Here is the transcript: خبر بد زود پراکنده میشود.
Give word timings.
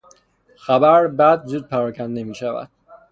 خبر 0.55 1.07
بد 1.07 1.45
زود 1.45 1.67
پراکنده 1.67 2.23
میشود. 2.23 2.69